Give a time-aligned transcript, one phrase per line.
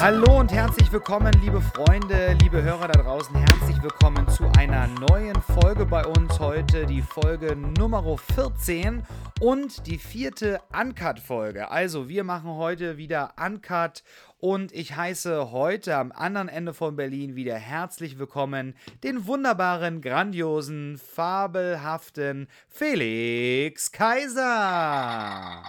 [0.00, 3.36] Hallo und herzlich willkommen, liebe Freunde, liebe Hörer da draußen.
[3.36, 9.02] Herzlich willkommen zu einer neuen Folge bei uns heute, die Folge Nummer 14
[9.40, 11.70] und die vierte Uncut-Folge.
[11.70, 14.02] Also, wir machen heute wieder Uncut
[14.38, 18.74] und ich heiße heute am anderen Ende von Berlin wieder herzlich willkommen
[19.04, 25.62] den wunderbaren, grandiosen, fabelhaften Felix Kaiser.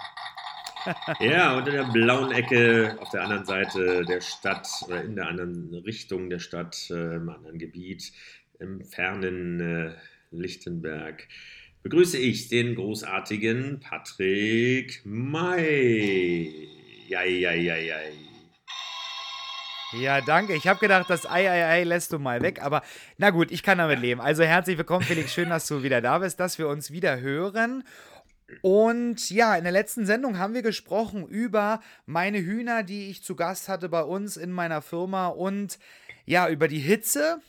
[1.20, 5.27] Ja, und in der blauen Ecke auf der anderen Seite der Stadt oder in der
[5.27, 8.12] anderen Richtung der Stadt, äh, im anderen Gebiet,
[8.59, 9.94] im fernen äh,
[10.31, 11.27] Lichtenberg,
[11.84, 16.70] begrüße ich den großartigen Patrick May.
[17.08, 17.98] Ja, ja, ja, ja.
[19.94, 20.55] Ja, danke.
[20.55, 22.81] Ich habe gedacht, das Ei, Ei, Ei lässt du mal weg, aber
[23.17, 24.22] na gut, ich kann damit leben.
[24.22, 25.34] Also herzlich willkommen, Felix.
[25.34, 27.84] Schön, dass du wieder da bist, dass wir uns wieder hören.
[28.61, 33.35] Und ja, in der letzten Sendung haben wir gesprochen über meine Hühner, die ich zu
[33.35, 35.80] Gast hatte bei uns in meiner Firma und
[36.25, 37.41] ja, über die Hitze.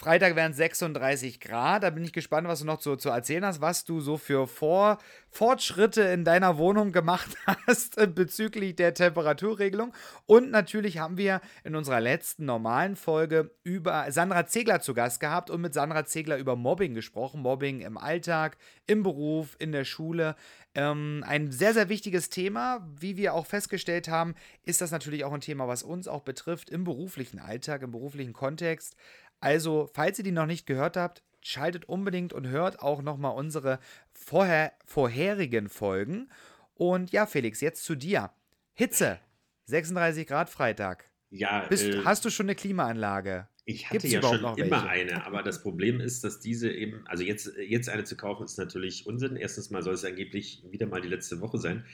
[0.00, 1.82] Freitag wären es 36 Grad.
[1.82, 4.46] Da bin ich gespannt, was du noch zu, zu erzählen hast, was du so für
[4.46, 4.96] Vor
[5.28, 9.92] Fortschritte in deiner Wohnung gemacht hast äh, bezüglich der Temperaturregelung.
[10.24, 15.50] Und natürlich haben wir in unserer letzten normalen Folge über Sandra Zegler zu Gast gehabt
[15.50, 17.42] und mit Sandra Zegler über Mobbing gesprochen.
[17.42, 18.56] Mobbing im Alltag,
[18.86, 20.34] im Beruf, in der Schule.
[20.74, 22.88] Ähm, ein sehr, sehr wichtiges Thema.
[22.98, 24.34] Wie wir auch festgestellt haben,
[24.64, 28.32] ist das natürlich auch ein Thema, was uns auch betrifft im beruflichen Alltag, im beruflichen
[28.32, 28.96] Kontext.
[29.40, 33.78] Also, falls ihr die noch nicht gehört habt, schaltet unbedingt und hört auch nochmal unsere
[34.12, 36.28] vorher, vorherigen Folgen.
[36.74, 38.30] Und ja, Felix, jetzt zu dir.
[38.74, 39.18] Hitze,
[39.66, 41.10] 36 Grad Freitag.
[41.30, 43.48] Ja, Bist, äh, hast du schon eine Klimaanlage?
[43.64, 44.88] Ich hatte Gibt's ja schon immer welche?
[44.88, 48.58] eine, aber das Problem ist, dass diese eben, also jetzt, jetzt eine zu kaufen, ist
[48.58, 49.36] natürlich Unsinn.
[49.36, 51.84] Erstens mal soll es angeblich wieder mal die letzte Woche sein,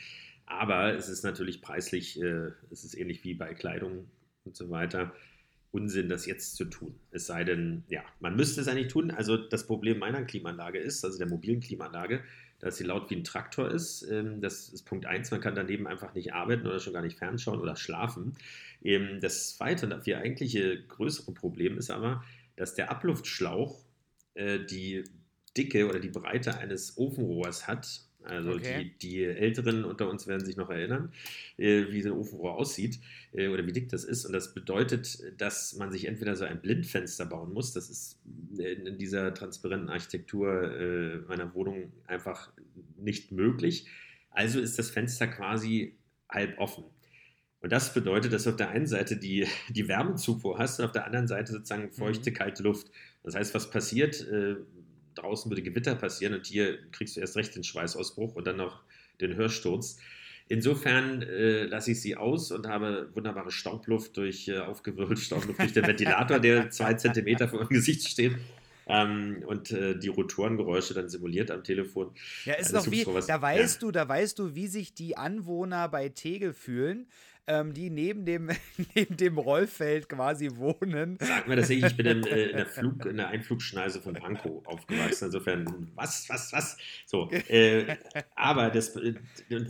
[0.47, 4.11] aber es ist natürlich preislich, äh, es ist ähnlich wie bei Kleidung
[4.45, 5.13] und so weiter.
[5.73, 6.95] Unsinn, das jetzt zu tun.
[7.11, 9.11] Es sei denn, ja, man müsste es eigentlich tun.
[9.11, 12.23] Also das Problem meiner Klimaanlage ist, also der mobilen Klimaanlage,
[12.59, 14.03] dass sie laut wie ein Traktor ist.
[14.11, 15.31] Ähm, das ist Punkt 1.
[15.31, 18.35] Man kann daneben einfach nicht arbeiten oder schon gar nicht fernschauen oder schlafen.
[18.83, 22.25] Ähm, das zweite und dafür eigentliche größere Problem ist aber,
[22.57, 23.85] dass der Abluftschlauch
[24.35, 25.05] äh, die
[25.57, 28.93] Dicke oder die Breite eines Ofenrohrs hat also okay.
[29.01, 31.13] die, die Älteren unter uns werden sich noch erinnern,
[31.57, 32.99] äh, wie so ein Ofenrohr aussieht
[33.33, 34.25] äh, oder wie dick das ist.
[34.25, 37.73] Und das bedeutet, dass man sich entweder so ein Blindfenster bauen muss.
[37.73, 38.21] Das ist
[38.59, 42.51] in, dieser transparenten Architektur äh, meiner Wohnung einfach
[42.97, 43.87] nicht möglich.
[44.31, 45.97] Also ist das Fenster quasi
[46.29, 46.85] halb offen.
[47.61, 50.93] Und das bedeutet, dass du auf der einen Seite die, die Wärmezufuhr hast und auf
[50.93, 52.35] der anderen Seite sozusagen feuchte, mhm.
[52.35, 52.91] kalte Luft.
[53.23, 54.25] Das heißt, was passiert?
[55.17, 58.83] Draußen würde Gewitter passieren und hier kriegst du erst recht den Schweißausbruch und dann noch
[59.21, 59.99] den Hörsturz.
[60.49, 65.73] Insofern äh, lasse ich sie aus und habe wunderbare Staubluft durch äh, aufgewirbelte Staubluft durch
[65.73, 68.37] den Ventilator, der zwei Zentimeter vor meinem Gesicht steht.
[68.89, 72.13] Ähm, und äh, die Rotorengeräusche dann simuliert am Telefon.
[72.45, 73.81] Ja, ist doch wie, da weißt ja.
[73.81, 77.09] du, da weißt du, wie sich die Anwohner bei Tegel fühlen,
[77.47, 78.51] ähm, die neben dem,
[78.95, 81.19] neben dem Rollfeld quasi wohnen.
[81.21, 84.15] Sag mir das ich, ich bin in, äh, in, der Flug, in der Einflugschneise von
[84.15, 85.27] Pankow aufgewachsen.
[85.27, 86.77] Insofern, was, was, was?
[87.07, 87.97] So, äh,
[88.35, 89.15] aber das, äh,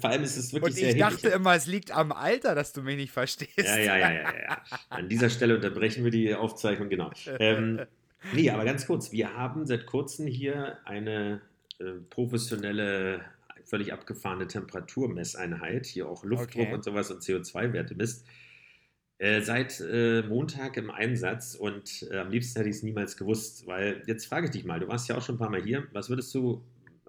[0.00, 2.72] vor allem ist es wirklich Und ich sehr dachte immer, es liegt am Alter, dass
[2.72, 3.58] du mich nicht verstehst.
[3.58, 4.62] Ja, ja, ja, ja, ja.
[4.88, 7.10] An dieser Stelle unterbrechen wir die Aufzeichnung, genau.
[7.38, 7.80] Ähm,
[8.32, 11.42] nee, aber ganz kurz, wir haben seit kurzem hier eine
[11.78, 13.22] äh, professionelle
[13.66, 16.74] völlig abgefahrene Temperaturmesseinheit, hier auch Luftdruck okay.
[16.74, 18.26] und sowas und CO2-Werte misst.
[19.18, 23.66] Äh, seit äh, Montag im Einsatz und äh, am liebsten hätte ich es niemals gewusst,
[23.66, 25.86] weil jetzt frage ich dich mal, du warst ja auch schon ein paar Mal hier,
[25.92, 26.62] was würdest du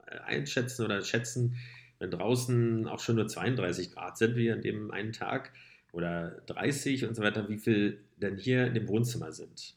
[0.05, 1.57] äh, einschätzen oder schätzen,
[1.99, 5.51] wenn draußen auch schon nur 32 Grad sind, wie an dem einen Tag,
[5.91, 9.75] oder 30 und so weiter, wie viel denn hier in dem Wohnzimmer sind?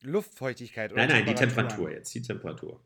[0.00, 2.80] Luftfeuchtigkeit oder Nein, nein, die Temperatur jetzt, die Temperatur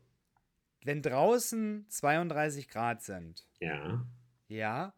[0.85, 4.05] wenn draußen 32 Grad sind, ja,
[4.47, 4.93] ja,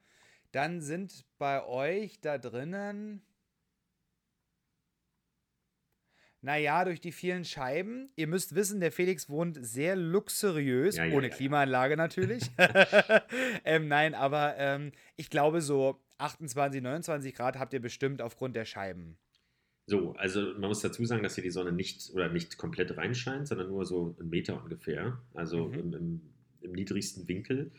[0.52, 3.26] dann sind bei euch da drinnen,
[6.46, 8.12] naja, durch die vielen Scheiben.
[8.16, 12.52] Ihr müsst wissen, der Felix wohnt sehr luxuriös, ja, ja, ohne ja, Klimaanlage natürlich.
[13.66, 18.66] ähm, nein, aber ähm, ich glaube, so 28, 29 Grad habt ihr bestimmt aufgrund der
[18.66, 19.18] Scheiben.
[19.88, 23.48] So, also man muss dazu sagen, dass hier die Sonne nicht oder nicht komplett reinscheint,
[23.48, 25.74] sondern nur so einen Meter ungefähr, also mhm.
[25.74, 26.22] im, im,
[26.62, 27.72] im, niedrigsten Winkel.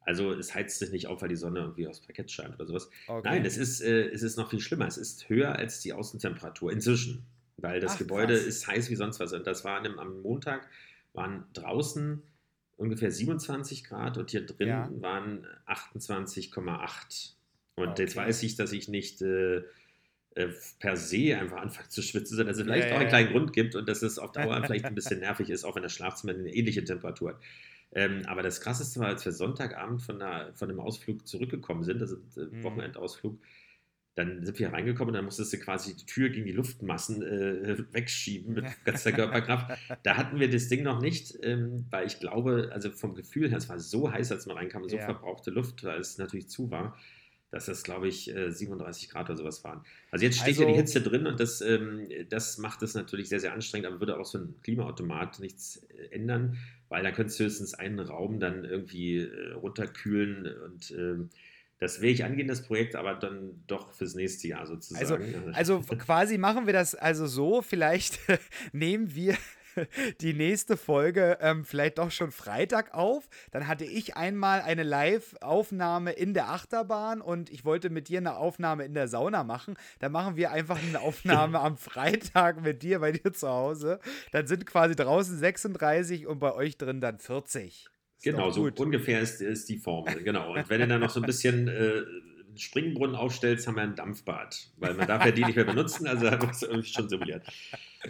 [0.00, 2.90] Also es heizt sich nicht auf, weil die Sonne irgendwie aufs Parkett scheint oder sowas.
[3.06, 3.28] Okay.
[3.28, 4.88] Nein, es ist, äh, es ist noch viel schlimmer.
[4.88, 7.24] Es ist höher als die Außentemperatur inzwischen,
[7.58, 8.46] weil das Ach, Gebäude krass.
[8.46, 9.32] ist heiß wie sonst was.
[9.32, 10.68] Und das war einem, am Montag,
[11.12, 12.22] waren draußen
[12.76, 14.90] ungefähr 27 Grad und hier drin ja.
[14.94, 17.34] waren 28,8.
[17.76, 18.02] Und okay.
[18.02, 19.62] jetzt weiß ich, dass ich nicht äh,
[20.78, 23.52] per se einfach anfange zu schwitzen, sondern dass es vielleicht ja, auch einen kleinen Grund
[23.52, 26.32] gibt und dass es auf Dauer vielleicht ein bisschen nervig ist, auch wenn das Schlafzimmer
[26.32, 27.40] eine ähnliche Temperatur hat.
[27.94, 32.00] Ähm, aber das Krasseste war, als wir Sonntagabend von, einer, von einem Ausflug zurückgekommen sind,
[32.00, 32.62] also äh, mhm.
[32.62, 33.38] Wochenendausflug,
[34.14, 37.76] dann sind wir reingekommen und dann musstest du quasi die Tür gegen die Luftmassen äh,
[37.92, 39.78] wegschieben mit ganzer Körperkraft.
[40.02, 43.58] Da hatten wir das Ding noch nicht, ähm, weil ich glaube, also vom Gefühl her,
[43.58, 45.04] es war so heiß, als man reinkam, so ja.
[45.04, 46.96] verbrauchte Luft, weil es natürlich zu war,
[47.52, 49.84] dass das, glaube ich, 37 äh, Grad oder sowas waren.
[50.10, 53.28] Also jetzt steht also, ja die Hitze drin und das, ähm, das macht es natürlich
[53.28, 56.56] sehr, sehr anstrengend, aber würde auch so ein Klimaautomat nichts äh, ändern,
[56.88, 61.28] weil dann könntest du höchstens einen Raum dann irgendwie äh, runterkühlen und ähm,
[61.78, 65.52] das will ich angehen, das Projekt, aber dann doch fürs nächste Jahr sozusagen.
[65.52, 68.18] Also, also quasi machen wir das also so, vielleicht
[68.72, 69.36] nehmen wir
[70.20, 73.28] die nächste Folge ähm, vielleicht doch schon Freitag auf.
[73.50, 78.36] Dann hatte ich einmal eine Live-Aufnahme in der Achterbahn und ich wollte mit dir eine
[78.36, 79.76] Aufnahme in der Sauna machen.
[79.98, 84.00] Dann machen wir einfach eine Aufnahme am Freitag mit dir bei dir zu Hause.
[84.30, 87.88] Dann sind quasi draußen 36 und bei euch drin dann 40.
[88.22, 90.54] Genau, so ungefähr ist, ist die Formel, genau.
[90.54, 92.02] Und wenn du dann noch so ein bisschen äh,
[92.56, 96.30] Springbrunnen aufstellst, haben wir ein Dampfbad, weil man darf ja die nicht mehr benutzen, also
[96.30, 97.44] haben wir es irgendwie schon simuliert.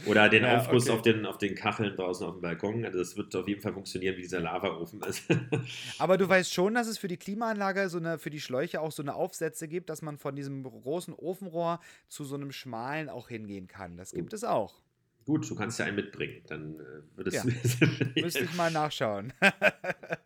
[0.07, 0.93] Oder den ja, Aufguss okay.
[0.93, 3.73] auf, den, auf den Kacheln draußen auf dem Balkon, also das wird auf jeden Fall
[3.73, 5.03] funktionieren wie dieser Lavaofen.
[5.03, 5.23] Also
[5.99, 8.93] Aber du weißt schon, dass es für die Klimaanlage, so eine, für die Schläuche auch
[8.93, 13.29] so eine Aufsätze gibt, dass man von diesem großen Ofenrohr zu so einem schmalen auch
[13.29, 13.97] hingehen kann.
[13.97, 14.37] Das gibt oh.
[14.37, 14.83] es auch.
[15.25, 16.43] Gut, du kannst ja einen mitbringen.
[16.49, 17.35] Dann äh, würde es.
[17.35, 17.87] Ja.
[18.23, 19.33] Müsste ich mal nachschauen.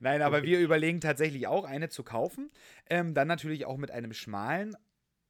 [0.00, 0.46] Nein, aber okay.
[0.46, 2.50] wir überlegen tatsächlich auch eine zu kaufen.
[2.88, 4.76] Ähm, dann natürlich auch mit einem schmalen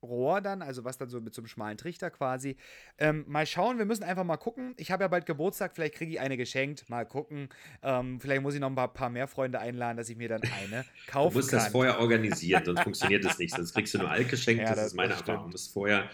[0.02, 2.56] Rohr dann, also was dann so mit so einem schmalen Trichter quasi.
[2.98, 4.74] Ähm, mal schauen, wir müssen einfach mal gucken.
[4.76, 6.88] Ich habe ja bald Geburtstag, vielleicht kriege ich eine geschenkt.
[6.90, 7.48] Mal gucken.
[7.82, 10.42] Ähm, vielleicht muss ich noch ein paar, paar, mehr Freunde einladen, dass ich mir dann
[10.42, 11.28] eine kaufen kann.
[11.28, 11.58] Du musst kann.
[11.60, 13.54] das vorher organisieren, sonst funktioniert das nicht.
[13.54, 14.62] Sonst kriegst du nur alt geschenkt.
[14.62, 15.44] Ja, das, das, ist meine Erfahrung.
[15.44, 16.10] Du musst vorher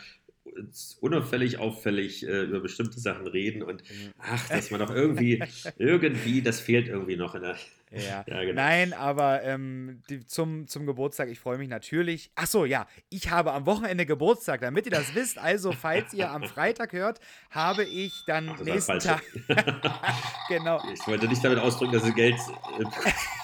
[1.00, 4.12] unauffällig, auffällig äh, über bestimmte Sachen reden und mhm.
[4.18, 5.42] ach, dass man doch irgendwie,
[5.78, 7.56] irgendwie, das fehlt irgendwie noch in der.
[7.98, 8.54] Ja, ja genau.
[8.54, 12.30] Nein, aber ähm, die, zum, zum Geburtstag, ich freue mich natürlich.
[12.34, 15.38] Ach so, ja, ich habe am Wochenende Geburtstag, damit ihr das wisst.
[15.38, 17.20] Also, falls ihr am Freitag hört,
[17.50, 19.22] habe ich dann ach, nächsten Tag.
[20.48, 20.82] genau.
[20.92, 22.38] Ich wollte nicht damit ausdrücken, dass ihr Geld.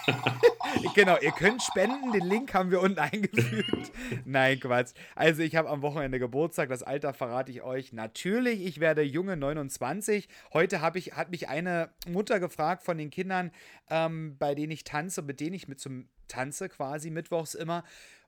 [0.07, 0.13] Äh,
[0.95, 3.93] genau, ihr könnt spenden, den Link haben wir unten eingefügt.
[4.25, 4.93] Nein, Quatsch.
[5.15, 7.93] Also, ich habe am Wochenende Geburtstag, das Alter verrate ich euch.
[7.93, 10.29] Natürlich, ich werde junge 29.
[10.53, 13.51] Heute ich, hat mich eine Mutter gefragt von den Kindern,
[13.91, 17.85] ähm, bei denen ich tanze, mit denen ich mit zum Tanze quasi mittwochs immer.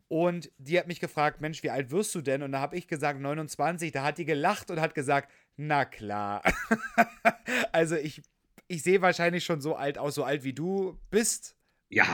[0.09, 2.43] Und die hat mich gefragt, Mensch, wie alt wirst du denn?
[2.43, 3.91] Und da habe ich gesagt, 29.
[3.91, 6.43] Da hat die gelacht und hat gesagt, na klar.
[7.73, 8.23] also ich,
[8.69, 11.57] ich sehe wahrscheinlich schon so alt aus, so alt wie du bist.
[11.89, 12.07] Ja,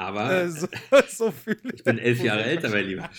[0.00, 0.66] aber äh, so,
[1.08, 3.10] so fühle ich bin elf Jahre älter, mein Lieber.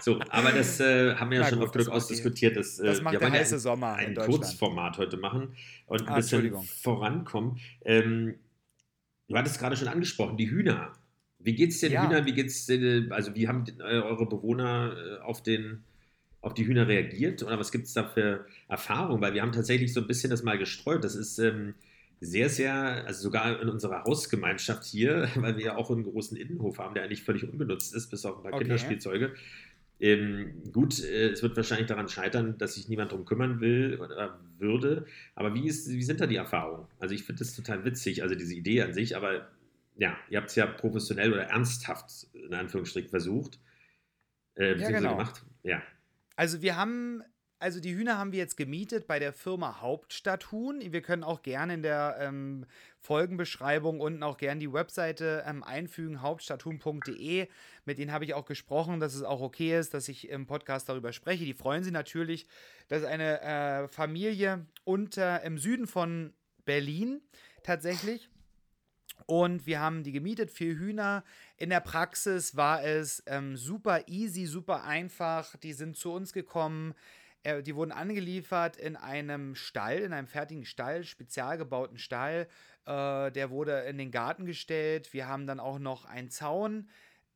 [0.00, 2.56] So, aber das äh, haben wir ja Na schon gut, oft genug ausdiskutiert.
[2.56, 5.56] Dass, äh, das macht der heiße Sommer ein Kurzformat heute machen
[5.86, 7.58] und ein ah, bisschen vorankommen.
[7.84, 8.36] Ähm,
[9.28, 10.92] du hattest gerade schon angesprochen, die Hühner.
[11.38, 12.06] Wie geht es den ja.
[12.06, 12.26] Hühnern?
[12.26, 15.84] Wie geht's denn, also wie haben äh, eure Bewohner äh, auf den
[16.40, 19.22] auf die Hühner reagiert oder was gibt es da für Erfahrungen?
[19.22, 21.04] Weil wir haben tatsächlich so ein bisschen das mal gestreut.
[21.04, 21.74] Das ist ähm,
[22.20, 26.78] sehr, sehr, also sogar in unserer Hausgemeinschaft hier, weil wir ja auch einen großen Innenhof
[26.78, 28.64] haben, der eigentlich völlig ungenutzt ist, bis auf ein paar okay.
[28.64, 29.34] Kinderspielzeuge.
[30.02, 34.40] Ähm, gut, äh, es wird wahrscheinlich daran scheitern, dass sich niemand darum kümmern will oder
[34.58, 35.06] würde.
[35.36, 36.88] Aber wie, ist, wie sind da die Erfahrungen?
[36.98, 39.48] Also ich finde das total witzig, also diese Idee an sich, aber
[39.96, 43.60] ja, ihr habt es ja professionell oder ernsthaft in Anführungsstrichen versucht.
[44.56, 45.10] Äh, ja, genau.
[45.10, 45.44] gemacht.
[45.62, 45.80] Ja.
[46.34, 47.22] Also wir haben
[47.62, 50.80] also die Hühner haben wir jetzt gemietet bei der Firma Hauptstadt Huhn.
[50.80, 52.66] Wir können auch gerne in der ähm,
[52.98, 57.46] Folgenbeschreibung unten auch gerne die Webseite ähm, einfügen, hauptstadthuhn.de.
[57.84, 60.88] Mit denen habe ich auch gesprochen, dass es auch okay ist, dass ich im Podcast
[60.88, 61.44] darüber spreche.
[61.44, 62.48] Die freuen sich natürlich.
[62.88, 66.32] Das ist eine äh, Familie unter im Süden von
[66.64, 67.20] Berlin
[67.62, 68.28] tatsächlich.
[69.26, 71.22] Und wir haben die gemietet, vier Hühner.
[71.56, 75.56] In der Praxis war es ähm, super easy, super einfach.
[75.58, 76.94] Die sind zu uns gekommen.
[77.42, 82.48] Äh, die wurden angeliefert in einem Stall, in einem fertigen Stall, spezial gebauten Stall.
[82.86, 85.12] Äh, der wurde in den Garten gestellt.
[85.12, 86.88] Wir haben dann auch noch einen Zaun,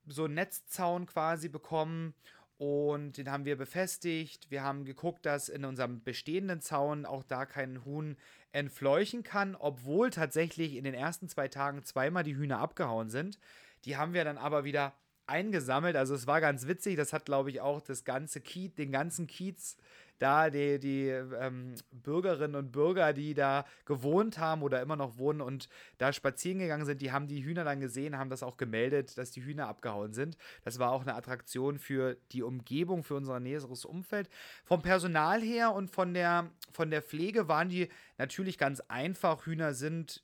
[0.06, 2.14] so einen Netzzaun quasi bekommen.
[2.58, 4.50] Und den haben wir befestigt.
[4.50, 8.16] Wir haben geguckt, dass in unserem bestehenden Zaun auch da kein Huhn
[8.52, 13.38] entfleuchen kann, obwohl tatsächlich in den ersten zwei Tagen zweimal die Hühner abgehauen sind.
[13.84, 14.94] Die haben wir dann aber wieder
[15.26, 15.96] eingesammelt.
[15.96, 16.96] Also es war ganz witzig.
[16.96, 19.76] Das hat, glaube ich, auch das ganze Kiez, den ganzen Kiez
[20.18, 25.40] da, die, die ähm, Bürgerinnen und Bürger, die da gewohnt haben oder immer noch wohnen
[25.40, 25.68] und
[25.98, 29.30] da spazieren gegangen sind, die haben die Hühner dann gesehen, haben das auch gemeldet, dass
[29.30, 30.36] die Hühner abgehauen sind.
[30.64, 34.28] Das war auch eine Attraktion für die Umgebung, für unser näheres Umfeld.
[34.64, 39.44] Vom Personal her und von der, von der Pflege waren die natürlich ganz einfach.
[39.46, 40.22] Hühner sind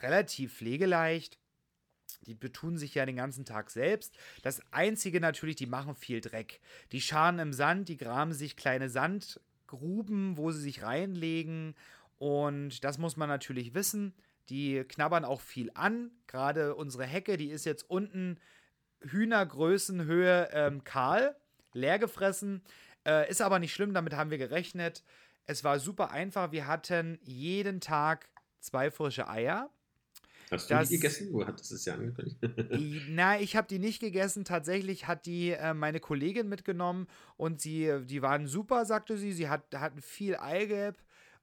[0.00, 1.38] relativ pflegeleicht
[2.26, 4.16] die betun sich ja den ganzen Tag selbst.
[4.42, 6.60] Das Einzige natürlich, die machen viel Dreck.
[6.92, 11.74] Die scharen im Sand, die graben sich kleine Sandgruben, wo sie sich reinlegen.
[12.18, 14.14] Und das muss man natürlich wissen.
[14.48, 16.10] Die knabbern auch viel an.
[16.26, 18.38] Gerade unsere Hecke, die ist jetzt unten
[19.02, 21.36] Hühnergrößenhöhe ähm, kahl,
[21.72, 22.62] leer gefressen.
[23.06, 25.04] Äh, ist aber nicht schlimm, damit haben wir gerechnet.
[25.44, 26.52] Es war super einfach.
[26.52, 28.28] Wir hatten jeden Tag
[28.60, 29.70] zwei frische Eier.
[30.50, 31.28] Hast du das, die gegessen?
[31.32, 32.38] Wo hattest du es ja angekündigt?
[33.08, 34.44] Na, ich habe die nicht gegessen.
[34.44, 39.32] Tatsächlich hat die äh, meine Kollegin mitgenommen und sie, die waren super, sagte sie.
[39.32, 40.96] Sie hat, hatten viel Eigelb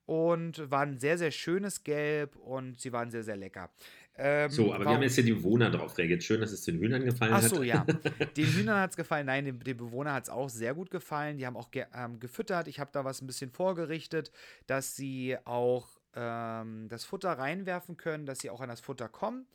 [0.06, 3.70] und waren sehr, sehr schönes Gelb und sie waren sehr, sehr lecker.
[4.16, 4.84] Ähm, so, aber warum?
[4.84, 6.22] wir haben jetzt hier die Bewohner drauf reagiert.
[6.22, 7.50] Schön, dass es den Hühnern gefallen Ach hat.
[7.52, 7.84] Ach so, ja.
[8.36, 9.26] Den Hühnern hat es gefallen.
[9.26, 11.36] Nein, dem, dem Bewohner hat es auch sehr gut gefallen.
[11.36, 12.68] Die haben auch ge ähm, gefüttert.
[12.68, 14.30] Ich habe da was ein bisschen vorgerichtet,
[14.68, 19.46] dass sie auch ähm, das Futter reinwerfen können, dass sie auch an das Futter kommen.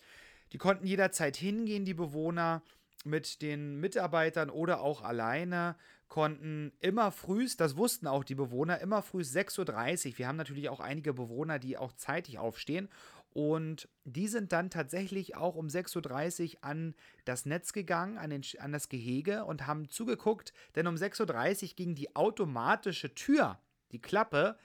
[0.51, 2.63] Die konnten jederzeit hingehen, die Bewohner
[3.05, 5.75] mit den Mitarbeitern oder auch alleine,
[6.09, 10.17] konnten immer frühst, das wussten auch die Bewohner, immer frühst 6.30 Uhr.
[10.17, 12.89] Wir haben natürlich auch einige Bewohner, die auch zeitig aufstehen.
[13.31, 18.41] Und die sind dann tatsächlich auch um 6.30 Uhr an das Netz gegangen, an, den,
[18.57, 23.59] an das Gehege und haben zugeguckt, denn um 6.30 Uhr ging die automatische Tür,
[23.91, 24.57] die Klappe,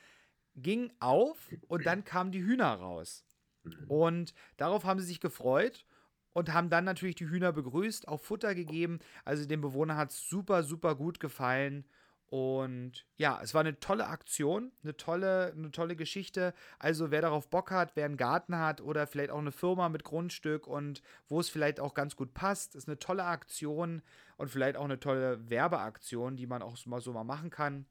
[0.56, 3.24] ging auf und dann kamen die Hühner raus.
[3.64, 3.84] Mhm.
[3.88, 5.86] Und darauf haben sie sich gefreut
[6.32, 8.98] und haben dann natürlich die Hühner begrüßt, auch Futter gegeben.
[9.24, 11.84] Also dem Bewohner hat es super, super gut gefallen.
[12.26, 16.52] Und ja, es war eine tolle Aktion, eine tolle, eine tolle Geschichte.
[16.80, 20.02] Also wer darauf Bock hat, wer einen Garten hat oder vielleicht auch eine Firma mit
[20.02, 24.02] Grundstück und wo es vielleicht auch ganz gut passt, ist eine tolle Aktion
[24.36, 27.86] und vielleicht auch eine tolle Werbeaktion, die man auch mal so mal machen kann.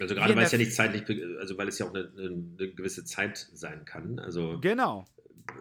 [0.00, 1.04] Also gerade weil es ja nicht zeitlich,
[1.38, 4.18] also weil es ja auch eine, eine, gewisse Zeit sein kann.
[4.18, 5.06] Also genau.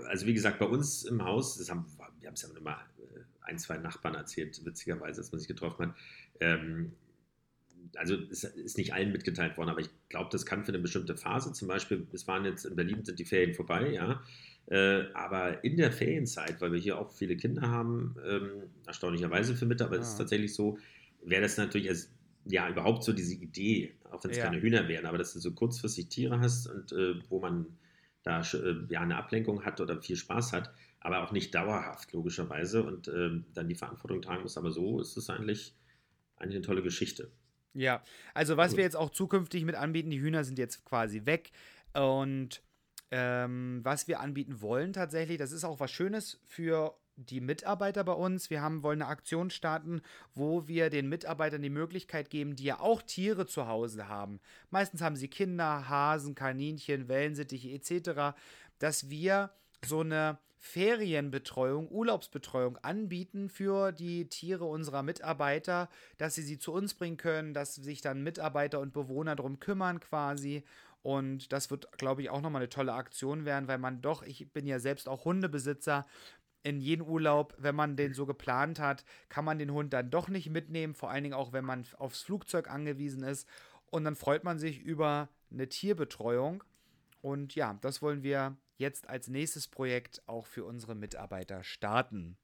[0.07, 1.85] Also wie gesagt, bei uns im Haus, das haben,
[2.19, 5.87] wir haben es ja immer äh, ein, zwei Nachbarn erzählt, witzigerweise, dass man sich getroffen
[5.87, 5.95] hat.
[6.39, 6.93] Ähm,
[7.95, 11.17] also es ist nicht allen mitgeteilt worden, aber ich glaube, das kann für eine bestimmte
[11.17, 14.23] Phase, zum Beispiel, es waren jetzt in Berlin, sind die Ferien vorbei, ja.
[14.67, 18.49] Äh, aber in der Ferienzeit, weil wir hier auch viele Kinder haben, ähm,
[18.85, 20.77] erstaunlicherweise für Mitte, aber es ist tatsächlich so,
[21.23, 22.09] wäre das natürlich als
[22.45, 24.45] ja, überhaupt so diese Idee, auch wenn es ja.
[24.45, 27.65] keine Hühner wären, aber dass du so kurzfristig Tiere hast und äh, wo man
[28.23, 32.83] da äh, ja eine Ablenkung hat oder viel Spaß hat, aber auch nicht dauerhaft, logischerweise,
[32.83, 34.57] und äh, dann die Verantwortung tragen muss.
[34.57, 35.75] Aber so ist es eigentlich,
[36.35, 37.31] eigentlich eine tolle Geschichte.
[37.73, 38.77] Ja, also was Gut.
[38.77, 41.51] wir jetzt auch zukünftig mit anbieten, die Hühner sind jetzt quasi weg
[41.93, 42.61] und
[43.11, 48.13] ähm, was wir anbieten wollen tatsächlich, das ist auch was Schönes für die Mitarbeiter bei
[48.13, 48.49] uns.
[48.49, 50.01] Wir haben, wollen eine Aktion starten,
[50.33, 54.39] wo wir den Mitarbeitern die Möglichkeit geben, die ja auch Tiere zu Hause haben.
[54.69, 58.35] Meistens haben sie Kinder, Hasen, Kaninchen, Wellensittiche etc.,
[58.79, 59.51] dass wir
[59.85, 65.89] so eine Ferienbetreuung, Urlaubsbetreuung anbieten für die Tiere unserer Mitarbeiter,
[66.19, 69.99] dass sie sie zu uns bringen können, dass sich dann Mitarbeiter und Bewohner darum kümmern
[69.99, 70.63] quasi.
[71.01, 74.51] Und das wird, glaube ich, auch nochmal eine tolle Aktion werden, weil man doch, ich
[74.53, 76.05] bin ja selbst auch Hundebesitzer,
[76.63, 80.27] in jeden Urlaub, wenn man den so geplant hat, kann man den Hund dann doch
[80.27, 83.47] nicht mitnehmen, vor allen Dingen auch, wenn man aufs Flugzeug angewiesen ist.
[83.89, 86.63] Und dann freut man sich über eine Tierbetreuung.
[87.21, 92.37] Und ja, das wollen wir jetzt als nächstes Projekt auch für unsere Mitarbeiter starten.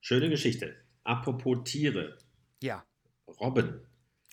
[0.00, 0.74] Schöne Geschichte.
[1.04, 2.18] Apropos Tiere.
[2.62, 2.84] Ja.
[3.40, 3.80] Robben.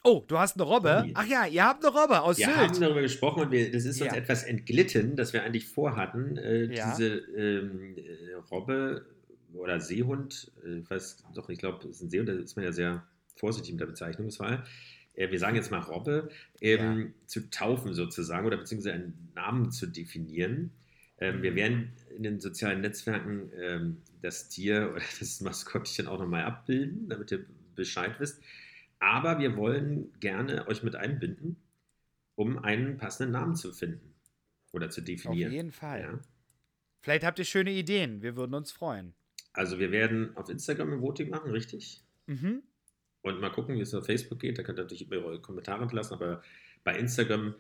[0.04, 1.10] Oh, du hast eine Robbe?
[1.13, 2.58] Ach ja, ihr habt eine Robbe aus wir Sylt.
[2.58, 4.18] Wir haben darüber gesprochen und wir, das ist uns ja.
[4.18, 6.92] etwas entglitten, dass wir eigentlich vorhatten, äh, ja.
[6.92, 9.06] diese ähm, äh, Robbe
[9.53, 12.65] oder Seehund, äh, ich weiß doch, ich glaube, es ist ein Seehund, da ist man
[12.65, 14.63] ja sehr vorsichtig mit der Bezeichnungswahl.
[15.15, 16.29] Äh, wir sagen jetzt mal Robbe,
[16.62, 17.27] ähm, ja.
[17.27, 20.72] zu taufen sozusagen oder beziehungsweise einen Namen zu definieren.
[21.19, 21.55] Ähm, wir mhm.
[21.55, 27.31] werden in den sozialen Netzwerken ähm, das Tier oder das Maskottchen auch nochmal abbilden, damit
[27.31, 27.45] ihr
[27.75, 28.41] Bescheid wisst.
[29.00, 31.57] Aber wir wollen gerne euch mit einbinden,
[32.36, 34.13] um einen passenden Namen zu finden
[34.72, 35.50] oder zu definieren.
[35.50, 36.01] Auf jeden Fall.
[36.01, 36.19] Ja.
[37.01, 38.22] Vielleicht habt ihr schöne Ideen.
[38.22, 39.13] Wir würden uns freuen.
[39.53, 42.03] Also wir werden auf Instagram ein Voting machen, richtig?
[42.25, 42.63] Mhm.
[43.22, 44.57] Und mal gucken, wie es auf Facebook geht.
[44.57, 46.41] Da könnt ihr natürlich eure Kommentare hinterlassen, aber
[46.83, 47.55] bei Instagram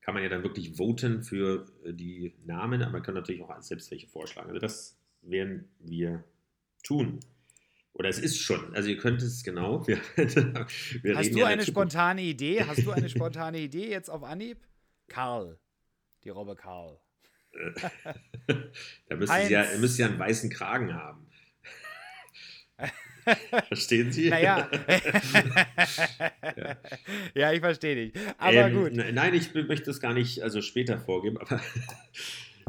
[0.00, 3.62] kann man ja dann wirklich voten für äh, die Namen, aber man kann natürlich auch
[3.62, 4.48] selbst welche vorschlagen.
[4.48, 6.24] Also das werden wir
[6.82, 7.20] tun.
[7.92, 8.74] Oder es ist schon.
[8.74, 9.86] Also ihr könnt es genau.
[9.86, 9.98] Wir,
[11.02, 12.62] wir Hast du eine spontane Idee?
[12.64, 14.58] Hast du eine spontane Idee jetzt auf Anhieb?
[15.08, 15.58] Karl.
[16.24, 17.00] Die Robbe Karl.
[19.08, 21.27] da müsst ihr, ja, müsst ihr einen weißen Kragen haben.
[23.68, 24.30] Verstehen Sie?
[24.30, 24.68] Naja.
[26.56, 26.76] ja.
[27.34, 28.12] ja, ich verstehe dich.
[28.38, 28.92] Aber ähm, gut.
[28.92, 31.60] Nein, ich möchte es gar nicht also später vorgeben, aber.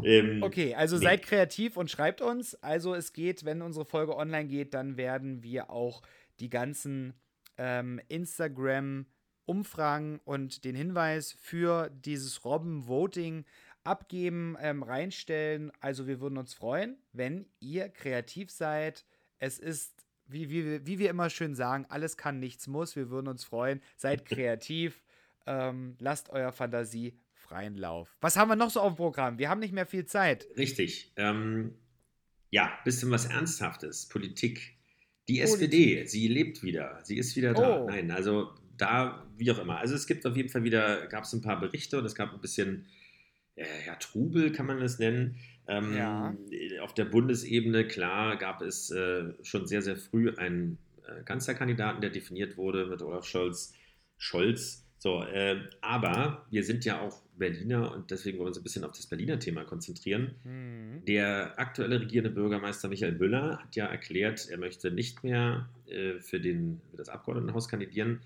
[0.02, 1.04] Ähm, okay, also nee.
[1.04, 2.56] seid kreativ und schreibt uns.
[2.56, 6.04] Also es geht, wenn unsere Folge online geht, dann werden wir auch
[6.40, 7.16] die ganzen
[7.58, 13.44] ähm, Instagram-Umfragen und den Hinweis für dieses Robben-Voting
[13.84, 15.74] abgeben, ähm, reinstellen.
[15.80, 19.06] Also wir würden uns freuen, wenn ihr kreativ seid.
[19.40, 19.99] Es ist
[20.30, 22.96] wie, wie, wie wir immer schön sagen, alles kann, nichts muss.
[22.96, 23.82] Wir würden uns freuen.
[23.98, 25.04] Seid kreativ.
[25.48, 28.16] ähm, lasst eurer Fantasie freien Lauf.
[28.22, 29.40] Was haben wir noch so auf dem Programm?
[29.40, 30.48] Wir haben nicht mehr viel Zeit.
[30.56, 31.12] Richtig.
[31.16, 31.74] Ähm,
[32.52, 34.08] ja, bisschen was Ernsthaftes.
[34.08, 34.78] Politik.
[35.28, 35.54] Die Politik.
[35.54, 37.00] SPD, sie lebt wieder.
[37.04, 37.82] Sie ist wieder da.
[37.82, 37.88] Oh.
[37.88, 39.78] Nein, also da, wie auch immer.
[39.78, 42.34] Also es gibt auf jeden Fall wieder, gab es ein paar Berichte und es gab
[42.34, 42.86] ein bisschen
[43.86, 45.38] ja, Trubel, kann man das nennen.
[45.68, 46.36] Ähm, ja.
[46.82, 52.10] Auf der Bundesebene, klar, gab es äh, schon sehr, sehr früh einen äh, Kanzlerkandidaten, der
[52.10, 53.74] definiert wurde mit Olaf Scholz.
[54.18, 54.86] Scholz.
[54.98, 58.84] So, äh, aber wir sind ja auch Berliner und deswegen wollen wir uns ein bisschen
[58.84, 60.36] auf das Berliner Thema konzentrieren.
[60.44, 61.06] Mhm.
[61.06, 66.42] Der aktuelle regierende Bürgermeister Michael Müller hat ja erklärt, er möchte nicht mehr äh, für,
[66.42, 68.20] den, für das Abgeordnetenhaus kandidieren.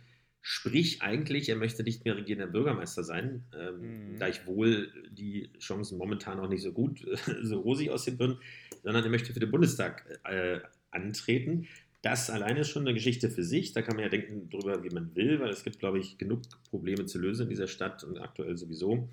[0.46, 4.20] Sprich, eigentlich, er möchte nicht mehr regierender Bürgermeister sein, ähm, mhm.
[4.20, 7.00] da ich wohl die Chancen momentan auch nicht so gut,
[7.42, 8.40] so rosig aussehen würden,
[8.84, 10.60] sondern er möchte für den Bundestag äh,
[10.92, 11.70] antreten.
[12.02, 13.72] Das alleine ist schon eine Geschichte für sich.
[13.72, 16.42] Da kann man ja denken drüber, wie man will, weil es gibt, glaube ich, genug
[16.70, 19.08] Probleme zu lösen in dieser Stadt und aktuell sowieso.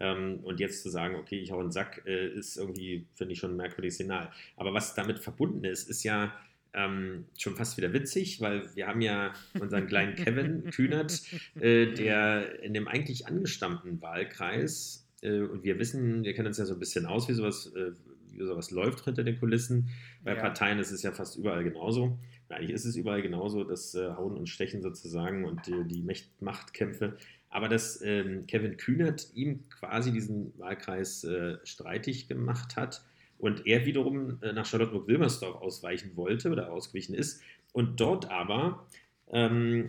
[0.00, 3.38] Ähm, und jetzt zu sagen, okay, ich hau einen Sack, äh, ist irgendwie, finde ich,
[3.38, 4.30] schon ein merkwürdiges Signal.
[4.56, 6.34] Aber was damit verbunden ist, ist ja,
[6.74, 11.22] ähm, schon fast wieder witzig, weil wir haben ja unseren kleinen Kevin Kühnert,
[11.60, 16.66] äh, der in dem eigentlich angestammten Wahlkreis, äh, und wir wissen, wir kennen uns ja
[16.66, 17.92] so ein bisschen aus, wie sowas, äh,
[18.30, 19.88] wie sowas läuft hinter den Kulissen.
[20.22, 20.40] Bei ja.
[20.40, 22.18] Parteien ist es ja fast überall genauso.
[22.48, 26.06] Eigentlich ist es überall genauso, das äh, Hauen und Stechen sozusagen und die
[26.38, 27.16] Machtkämpfe.
[27.48, 33.02] Aber dass ähm, Kevin Kühnert ihm quasi diesen Wahlkreis äh, streitig gemacht hat,
[33.38, 37.42] und er wiederum äh, nach Charlottenburg-Wilmersdorf ausweichen wollte oder ausgewichen ist
[37.72, 38.86] und dort aber
[39.30, 39.88] ähm,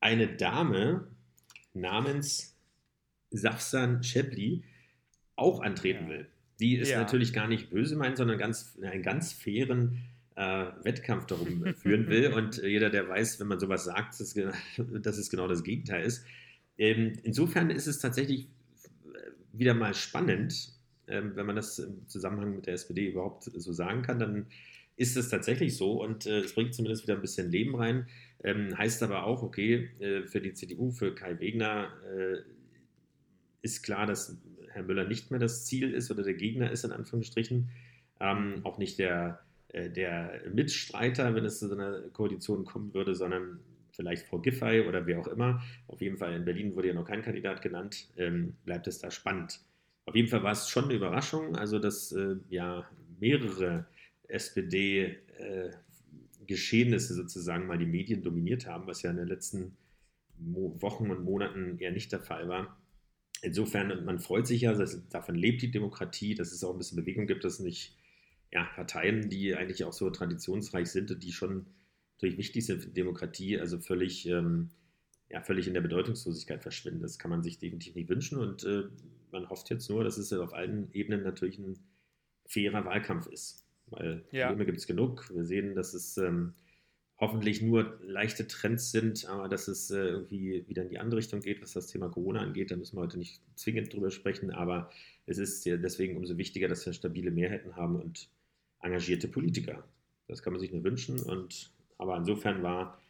[0.00, 1.08] eine Dame
[1.72, 2.56] namens
[3.30, 4.62] Safsan Shebli
[5.36, 6.28] auch antreten will.
[6.60, 7.00] Die ist ja.
[7.00, 10.04] natürlich gar nicht böse meint, sondern ganz, einen ganz fairen
[10.36, 12.32] äh, Wettkampf darum führen will.
[12.32, 14.34] Und äh, jeder, der weiß, wenn man sowas sagt, dass,
[15.02, 16.24] dass es genau das Gegenteil ist.
[16.78, 18.48] Ähm, insofern ist es tatsächlich
[19.52, 20.73] wieder mal spannend,
[21.06, 24.46] wenn man das im Zusammenhang mit der SPD überhaupt so sagen kann, dann
[24.96, 28.06] ist es tatsächlich so und äh, es bringt zumindest wieder ein bisschen Leben rein.
[28.42, 32.38] Ähm, heißt aber auch, okay, äh, für die CDU, für Kai Wegner äh,
[33.62, 34.36] ist klar, dass
[34.68, 37.70] Herr Müller nicht mehr das Ziel ist oder der Gegner ist, in Anführungsstrichen.
[38.20, 43.14] Ähm, auch nicht der, äh, der Mitstreiter, wenn es zu so einer Koalition kommen würde,
[43.14, 43.60] sondern
[43.92, 45.62] vielleicht Frau Giffey oder wer auch immer.
[45.88, 48.08] Auf jeden Fall in Berlin wurde ja noch kein Kandidat genannt.
[48.16, 49.60] Ähm, bleibt es da spannend.
[50.06, 52.88] Auf jeden Fall war es schon eine Überraschung, also dass äh, ja
[53.20, 53.86] mehrere
[54.28, 59.76] SPD-Geschehnisse äh, sozusagen mal die Medien dominiert haben, was ja in den letzten
[60.38, 62.76] Mo Wochen und Monaten eher nicht der Fall war.
[63.42, 66.96] Insofern, man freut sich ja, dass, davon lebt die Demokratie, dass es auch ein bisschen
[66.96, 67.96] Bewegung gibt, dass nicht
[68.52, 71.66] ja, Parteien, die eigentlich auch so traditionsreich sind und die schon
[72.14, 74.70] natürlich wichtig sind für die Demokratie, also völlig, ähm,
[75.28, 77.02] ja, völlig in der Bedeutungslosigkeit verschwinden.
[77.02, 78.84] Das kann man sich definitiv nicht wünschen und äh,
[79.34, 81.78] man hofft jetzt nur, dass es auf allen Ebenen natürlich ein
[82.46, 83.66] fairer Wahlkampf ist.
[83.86, 84.46] Weil ja.
[84.46, 85.28] Probleme gibt es genug.
[85.34, 86.54] Wir sehen, dass es ähm,
[87.18, 91.40] hoffentlich nur leichte Trends sind, aber dass es äh, irgendwie wieder in die andere Richtung
[91.40, 92.70] geht, was das Thema Corona angeht.
[92.70, 94.90] Da müssen wir heute nicht zwingend drüber sprechen, aber
[95.26, 98.30] es ist ja deswegen umso wichtiger, dass wir stabile Mehrheiten haben und
[98.80, 99.84] engagierte Politiker.
[100.28, 101.20] Das kann man sich nur wünschen.
[101.20, 103.00] Und aber insofern war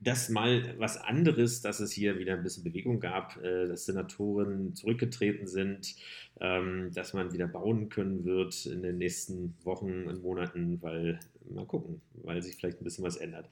[0.00, 4.74] das mal was anderes, dass es hier wieder ein bisschen Bewegung gab, äh, dass Senatoren
[4.74, 5.94] zurückgetreten sind,
[6.40, 11.66] ähm, dass man wieder bauen können wird in den nächsten Wochen und Monaten, weil, mal
[11.66, 13.48] gucken, weil sich vielleicht ein bisschen was ändert.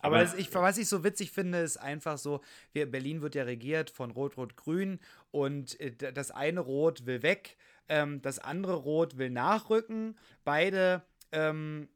[0.00, 3.44] Aber, Aber ich, was ich so witzig finde, ist einfach so, wir, Berlin wird ja
[3.44, 4.98] regiert von Rot-Rot-Grün
[5.30, 7.56] und äh, das eine Rot will weg,
[7.88, 10.16] ähm, das andere Rot will nachrücken.
[10.44, 11.88] Beide ähm,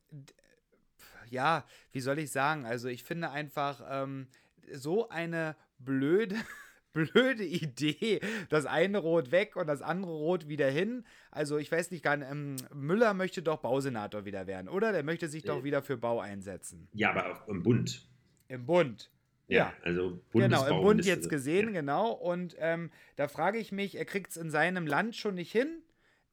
[1.31, 2.67] ja, wie soll ich sagen?
[2.67, 4.29] Also ich finde einfach ähm,
[4.73, 6.37] so eine blöde
[6.93, 8.21] blöde Idee.
[8.49, 11.05] Das eine Rot weg und das andere Rot wieder hin.
[11.31, 14.93] Also ich weiß nicht gar nicht, ähm, Müller möchte doch Bausenator wieder werden, oder?
[14.93, 16.89] Der möchte sich doch wieder für Bau einsetzen.
[16.93, 18.07] Ja, aber auch im Bund.
[18.49, 19.11] Im Bund.
[19.47, 19.73] Ja, ja.
[19.83, 21.81] also Genau, im Bund jetzt gesehen, ja.
[21.81, 22.13] genau.
[22.13, 25.83] Und ähm, da frage ich mich, er kriegt es in seinem Land schon nicht hin,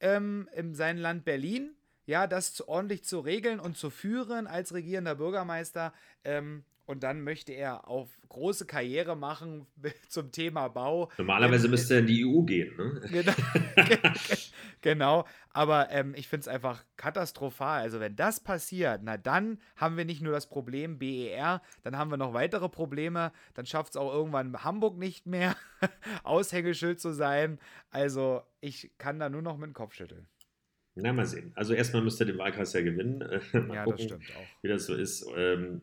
[0.00, 1.74] ähm, in seinem Land Berlin,
[2.08, 5.92] ja, das ordentlich zu regeln und zu führen als regierender Bürgermeister.
[6.24, 9.66] Ähm, und dann möchte er auf große Karriere machen
[10.08, 11.10] zum Thema Bau.
[11.18, 13.02] Normalerweise ähm, müsste er in die EU gehen, ne?
[13.10, 13.32] Genau,
[14.80, 15.24] genau.
[15.52, 17.82] aber ähm, ich finde es einfach katastrophal.
[17.82, 22.10] Also wenn das passiert, na dann haben wir nicht nur das Problem BER, dann haben
[22.10, 23.32] wir noch weitere Probleme.
[23.52, 25.56] Dann schafft es auch irgendwann Hamburg nicht mehr,
[26.22, 27.58] Aushängeschild zu sein.
[27.90, 30.26] Also ich kann da nur noch mit dem Kopf schütteln.
[31.00, 31.52] Na, mal sehen.
[31.54, 33.18] Also erstmal müsste er den Wahlkreis ja gewinnen.
[33.52, 34.62] mal ja, gucken, das stimmt auch.
[34.62, 35.26] Wie das so ist.
[35.36, 35.80] Ähm,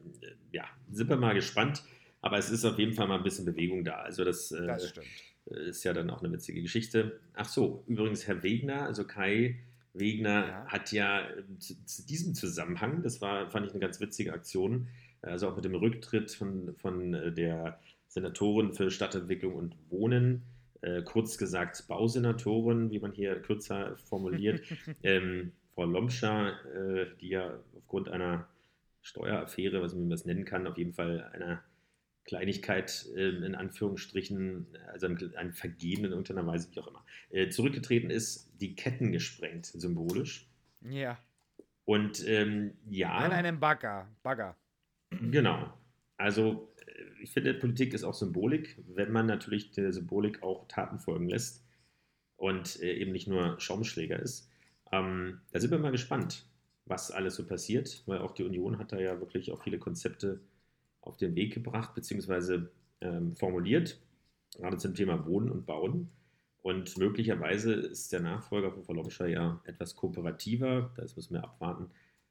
[0.52, 1.84] ja, sind wir mal gespannt.
[2.22, 3.98] Aber es ist auf jeden Fall mal ein bisschen Bewegung da.
[3.98, 5.08] Also das, äh, das stimmt.
[5.46, 7.20] ist ja dann auch eine witzige Geschichte.
[7.34, 9.60] Ach so, übrigens Herr Wegner, also Kai
[9.94, 10.66] Wegner ja.
[10.68, 11.28] hat ja
[11.60, 14.88] zu, zu, diesem Zusammenhang, das war, fand ich eine ganz witzige Aktion,
[15.22, 20.44] also auch mit dem Rücktritt von, von äh, der Senatorin für Stadtentwicklung und Wohnen,
[20.86, 24.62] äh, kurz gesagt Bausenatorin, wie man hier kürzer formuliert,
[25.04, 28.48] ähm, Frau Lomscher, äh, die ja aufgrund einer
[29.02, 31.64] Steueraffäre, was man das nennen kann, auf jeden Fall einer
[32.26, 38.12] Kleinigkeit äh, in Anführungsstrichen, also ein, Vergehen in irgendeiner Weise, wie auch immer, äh, zurückgetreten
[38.12, 40.48] ist, die Ketten gesprengt, symbolisch.
[40.82, 41.18] Ja.
[41.86, 43.14] Und ähm, ja.
[43.14, 44.08] An einem Bagger.
[44.22, 44.56] Bagger.
[45.10, 45.74] Genau.
[46.18, 46.72] Also
[47.26, 51.66] ich finde, Politik ist auch Symbolik, wenn man natürlich der Symbolik auch Taten folgen lässt
[52.38, 54.48] und äh, eben nicht nur Schaumschläger ist.
[54.92, 56.46] Ähm, da sind wir mal gespannt,
[56.86, 60.40] was alles so passiert, weil auch die Union hat da ja wirklich auch viele Konzepte
[61.02, 62.68] auf den Weg gebracht bzw.
[63.02, 64.00] Ähm, formuliert,
[64.56, 66.12] gerade zum Thema Wohnen und Bauen.
[66.62, 70.92] Und möglicherweise ist der Nachfolger von Frau Lomscher ja etwas kooperativer.
[70.96, 71.90] Das müssen wir abwarten.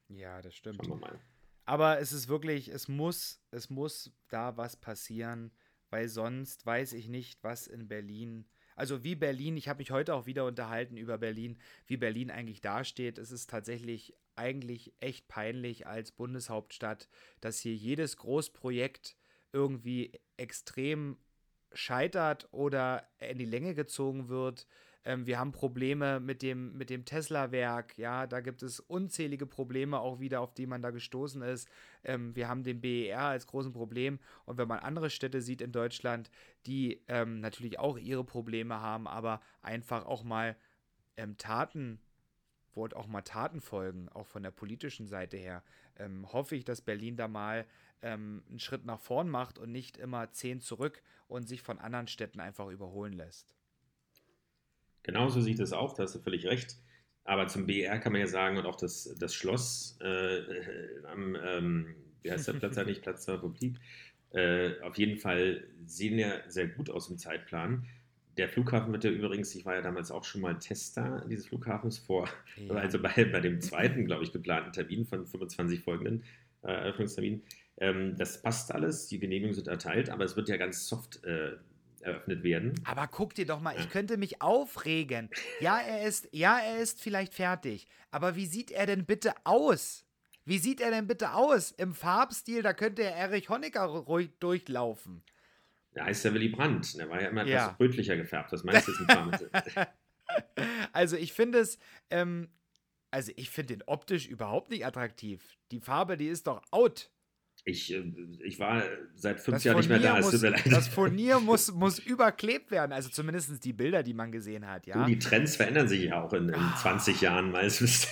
[0.09, 0.76] Ja, das stimmt.
[0.76, 1.20] Schauen wir mal.
[1.64, 5.50] Aber es ist wirklich, es muss, es muss da was passieren,
[5.90, 8.46] weil sonst weiß ich nicht, was in Berlin,
[8.77, 12.61] also wie Berlin, ich habe mich heute auch wieder unterhalten über Berlin, wie Berlin eigentlich
[12.61, 13.18] dasteht.
[13.18, 17.09] Es ist tatsächlich eigentlich echt peinlich als Bundeshauptstadt,
[17.40, 19.16] dass hier jedes Großprojekt
[19.53, 21.16] irgendwie extrem
[21.72, 24.66] scheitert oder in die Länge gezogen wird.
[25.05, 27.99] Ähm, wir haben Probleme mit dem, mit dem Tesla-Werk.
[27.99, 31.69] Ja, da gibt es unzählige Probleme auch wieder, auf die man da gestoßen ist.
[32.05, 34.19] Ähm, wir haben den BER als großen Problem.
[34.45, 36.31] Und wenn man andere Städte sieht in Deutschland,
[36.67, 40.57] die ähm, natürlich auch ihre Probleme haben, aber einfach auch mal
[41.17, 42.01] ähm, Taten
[42.75, 45.62] wo auch mal Taten folgen, auch von der politischen Seite her,
[45.97, 47.67] ähm, hoffe ich, dass Berlin da mal
[48.03, 52.09] ähm, einen Schritt nach vorn macht und nicht immer zehn zurück und sich von anderen
[52.09, 53.55] Städten einfach überholen lässt.
[55.05, 56.77] Genauso sieht es auch, da hast du völlig recht.
[57.25, 60.40] Aber zum BR kann man ja sagen, und auch das, das Schloss äh,
[61.07, 63.77] am, ähm, wie heißt der Platz eigentlich, Platz der Republik,
[64.33, 67.87] äh, auf jeden Fall sehen ja sehr gut aus im Zeitplan.
[68.37, 71.99] Der Flughafen wird ja übrigens, ich war ja damals auch schon mal Tester dieses Flughafens
[71.99, 72.75] vor, ja.
[72.75, 76.25] also bei, bei dem zweiten, glaube ich, geplanten Termin von 25 folgenden
[76.62, 77.43] äh, Eröffnungsterminen.
[77.79, 81.53] Ähm, das passt alles, die Genehmigungen sind erteilt, aber es wird ja ganz soft äh,
[82.05, 82.75] eröffnet werden.
[82.85, 85.31] Aber guck dir doch mal, ich könnte mich aufregen.
[85.61, 87.87] Ja, er ist, ja, er ist vielleicht fertig.
[88.11, 90.05] Aber wie sieht er denn bitte aus?
[90.45, 91.71] Wie sieht er denn bitte aus?
[91.73, 95.23] Im Farbstil, da könnte er Erich Honecker ruhig durchlaufen.
[95.95, 96.99] Der heißt ja Willy Brandt.
[96.99, 97.77] Der war ja immer etwas ja.
[97.81, 98.53] rötlicher gefärbt.
[98.53, 99.88] Was meinst du jetzt mit
[100.93, 101.79] also ich finde es,
[102.11, 102.49] ähm,
[103.11, 105.57] also ich finde den optisch überhaupt nicht attraktiv.
[105.71, 107.11] Die Farbe, die ist doch out.
[107.66, 108.05] Ich, äh,
[108.44, 108.83] ich war
[109.14, 110.20] seit fünf das Jahren nicht mehr da.
[110.20, 110.38] Muss,
[110.70, 114.87] das Furnier muss, muss überklebt werden, also zumindest die Bilder, die man gesehen hat.
[114.87, 114.98] Ja?
[114.98, 116.77] Du, die Trends verändern sich ja auch in, in ah.
[116.81, 118.09] 20 Jahren meistens.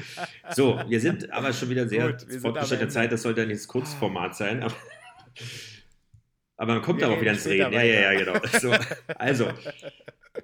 [0.50, 4.34] so, wir sind aber schon wieder sehr fortgeschrittene Zeit, das sollte ja nicht das Kurzformat
[4.36, 4.64] sein.
[4.64, 4.74] Aber,
[6.56, 7.72] aber man kommt darauf wieder ins Reden.
[7.72, 8.40] Ja, ja, ja, genau.
[8.58, 8.74] So,
[9.14, 9.48] also,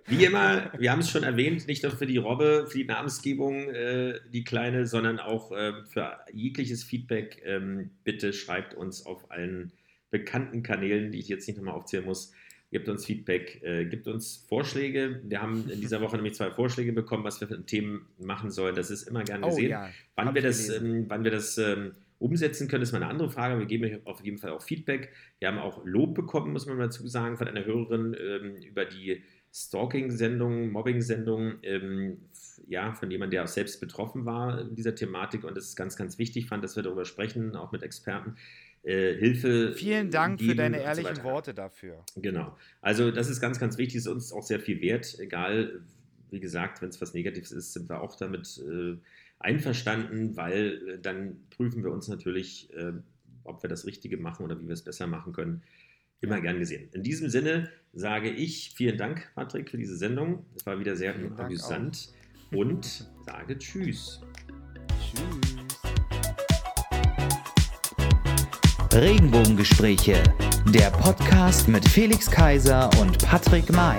[0.07, 3.69] wie immer, wir haben es schon erwähnt, nicht nur für die Robbe, für die Namensgebung,
[3.71, 7.43] äh, die kleine, sondern auch äh, für jegliches Feedback.
[7.45, 9.73] Ähm, bitte schreibt uns auf allen
[10.11, 12.33] bekannten Kanälen, die ich jetzt nicht nochmal aufzählen muss.
[12.71, 15.21] Gebt uns Feedback, äh, gibt uns Vorschläge.
[15.25, 18.75] Wir haben in dieser Woche nämlich zwei Vorschläge bekommen, was wir für Themen machen sollen.
[18.75, 19.67] Das ist immer gern oh gesehen.
[19.67, 19.91] Oh, ja.
[20.17, 23.59] wann, wir das, ähm, wann wir das ähm, umsetzen können, ist mal eine andere Frage.
[23.59, 25.13] Wir geben auf jeden Fall auch Feedback.
[25.39, 29.23] Wir haben auch Lob bekommen, muss man dazu sagen, von einer Hörerin ähm, über die
[29.55, 32.19] Stalking-Sendung, Mobbing-Sendung, ähm,
[32.67, 36.19] ja, von jemandem, der auch selbst betroffen war in dieser Thematik und es ganz, ganz
[36.19, 38.37] wichtig fand, dass wir darüber sprechen, auch mit Experten.
[38.83, 39.73] äh, Hilfe.
[39.73, 42.05] Vielen Dank für deine ehrlichen so Worte dafür.
[42.17, 42.57] Genau.
[42.83, 45.81] Also das ist ganz, ganz wichtig, ist uns auch sehr viel wert, egal,
[46.31, 48.97] wie gesagt, wenn es was Negatives ist, sind wir auch damit äh,
[49.39, 52.93] einverstanden, weil äh, dann prüfen wir uns natürlich, äh,
[53.45, 55.63] ob wir das Richtige machen oder wie wir es besser machen können.
[56.25, 56.89] Immer gern gesehen.
[56.93, 60.47] In diesem Sinne sage ich vielen Dank, Patrick, für diese Sendung.
[60.57, 62.15] Es war wieder sehr vielen amüsant
[62.51, 64.23] und sage Tschüss.
[64.99, 65.57] Tschüss.
[68.95, 70.23] Regenbogengespräche,
[70.73, 73.99] der Podcast mit Felix Kaiser und Patrick May.